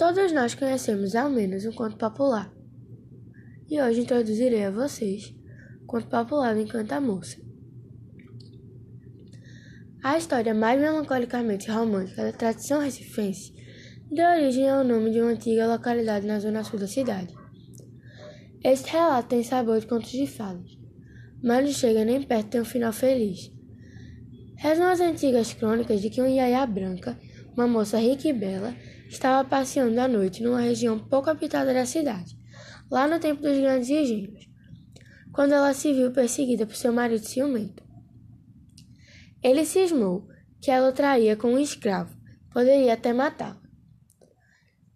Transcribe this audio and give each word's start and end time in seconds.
Todos 0.00 0.32
nós 0.32 0.54
conhecemos 0.54 1.14
ao 1.14 1.28
menos 1.28 1.66
um 1.66 1.72
conto 1.72 1.94
popular. 1.98 2.50
E 3.68 3.78
hoje 3.78 4.00
introduzirei 4.00 4.64
a 4.64 4.70
vocês 4.70 5.34
o 5.82 5.84
conto 5.84 6.06
popular 6.06 6.54
do 6.54 6.62
Encanta 6.62 6.98
Moça. 6.98 7.36
A 10.02 10.16
história 10.16 10.54
mais 10.54 10.80
melancolicamente 10.80 11.70
romântica 11.70 12.22
da 12.22 12.32
tradição 12.32 12.80
recifense 12.80 13.52
deu 14.10 14.24
origem 14.24 14.70
ao 14.70 14.82
nome 14.82 15.10
de 15.10 15.20
uma 15.20 15.32
antiga 15.32 15.66
localidade 15.66 16.26
na 16.26 16.40
zona 16.40 16.64
sul 16.64 16.78
da 16.78 16.88
cidade. 16.88 17.34
Este 18.64 18.92
relato 18.92 19.28
tem 19.28 19.44
sabor 19.44 19.80
de 19.80 19.86
contos 19.86 20.12
de 20.12 20.26
fadas, 20.26 20.78
mas 21.42 21.62
não 21.62 21.72
chega 21.74 22.06
nem 22.06 22.22
perto 22.22 22.52
de 22.52 22.60
um 22.60 22.64
final 22.64 22.94
feliz. 22.94 23.52
Rezam 24.56 24.88
as 24.88 25.00
antigas 25.00 25.52
crônicas 25.52 26.00
de 26.00 26.08
que 26.08 26.22
uma 26.22 26.30
iaia 26.30 26.66
branca, 26.66 27.18
uma 27.60 27.68
moça 27.68 27.98
rica 27.98 28.26
e 28.26 28.32
bela, 28.32 28.74
estava 29.08 29.46
passeando 29.46 30.00
à 30.00 30.08
noite 30.08 30.42
numa 30.42 30.60
região 30.60 30.98
pouco 30.98 31.28
habitada 31.28 31.74
da 31.74 31.84
cidade, 31.84 32.38
lá 32.90 33.06
no 33.06 33.20
tempo 33.20 33.42
dos 33.42 33.58
grandes 33.58 33.90
engenhos, 33.90 34.48
quando 35.32 35.52
ela 35.52 35.74
se 35.74 35.92
viu 35.92 36.10
perseguida 36.10 36.66
por 36.66 36.74
seu 36.74 36.92
marido 36.92 37.24
ciumento. 37.24 37.84
Ele 39.42 39.64
cismou 39.64 40.26
que 40.60 40.70
ela 40.70 40.88
o 40.88 40.92
traía 40.92 41.36
com 41.36 41.52
um 41.52 41.58
escravo, 41.58 42.16
poderia 42.50 42.94
até 42.94 43.12
matá-la. 43.12 43.60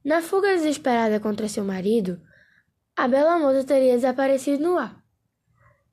Na 0.04 0.20
fuga 0.20 0.54
desesperada 0.54 1.20
contra 1.20 1.48
seu 1.48 1.64
marido, 1.64 2.20
a 2.96 3.08
bela 3.08 3.38
moça 3.38 3.64
teria 3.64 3.94
desaparecido 3.94 4.62
no 4.62 4.78
ar. 4.78 5.02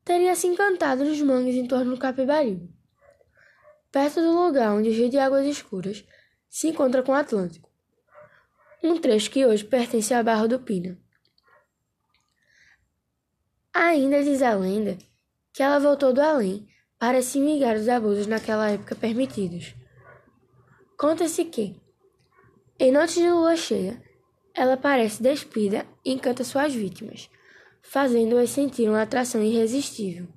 Teria 0.04 0.36
se 0.36 0.48
encantado 0.48 1.04
nos 1.04 1.22
mangues 1.22 1.56
em 1.56 1.68
torno 1.68 1.92
do 1.92 2.00
Capibaribe, 2.00 2.74
perto 3.92 4.22
do 4.22 4.32
lugar 4.32 4.74
onde 4.74 4.90
o 4.90 4.94
rio 4.94 5.10
de 5.10 5.18
águas 5.18 5.46
escuras 5.46 6.04
se 6.52 6.68
encontra 6.68 7.02
com 7.02 7.14
o 7.14 7.16
Atlântico 7.16 7.72
um 8.84 9.00
trecho 9.00 9.30
que 9.30 9.46
hoje 9.46 9.64
pertence 9.64 10.14
à 10.14 10.24
Barra 10.24 10.48
do 10.48 10.60
Pina. 10.60 10.98
Ainda 13.74 14.24
diz 14.24 14.42
a 14.42 14.54
lenda 14.54 14.98
que 15.54 15.62
ela 15.62 15.80
voltou 15.80 16.12
do 16.12 16.20
além 16.20 16.68
para 16.98 17.22
se 17.22 17.40
vingar 17.40 17.78
dos 17.78 17.88
abusos 17.88 18.28
naquela 18.28 18.70
época 18.70 18.96
permitidos. 18.96 19.76
Conta-se 20.98 21.46
que, 21.46 21.80
em 22.80 22.92
noites 22.92 23.16
de 23.16 23.30
lua 23.30 23.56
cheia, 23.56 24.02
ela 24.54 24.76
parece 24.76 25.22
despida 25.22 25.86
e 26.04 26.12
encanta 26.12 26.44
suas 26.44 26.74
vítimas, 26.74 27.30
fazendo-as 27.82 28.50
sentir 28.50 28.90
uma 28.90 29.04
atração 29.04 29.42
irresistível. 29.42 30.28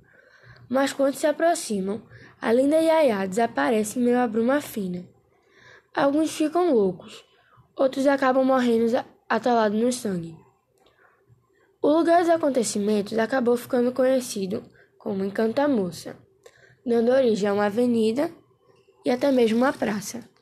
Mas 0.68 0.92
quando 0.92 1.14
se 1.14 1.26
aproximam, 1.26 2.06
a 2.40 2.52
linda 2.52 2.76
Yaya 2.76 3.26
desaparece 3.26 3.98
em 3.98 4.02
meio 4.02 4.18
à 4.18 4.28
bruma 4.28 4.60
fina. 4.60 5.13
Alguns 5.94 6.32
ficam 6.32 6.74
loucos, 6.74 7.24
outros 7.76 8.06
acabam 8.08 8.44
morrendo 8.44 9.04
atolados 9.28 9.80
no 9.80 9.92
sangue. 9.92 10.36
O 11.80 11.88
lugar 11.88 12.20
dos 12.20 12.30
acontecimentos 12.30 13.16
acabou 13.16 13.56
ficando 13.56 13.92
conhecido 13.92 14.64
como 14.98 15.24
Encantamoça, 15.24 16.16
dando 16.84 17.12
origem 17.12 17.48
a 17.48 17.52
uma 17.52 17.66
avenida 17.66 18.28
e 19.04 19.10
até 19.10 19.30
mesmo 19.30 19.58
uma 19.58 19.72
praça. 19.72 20.28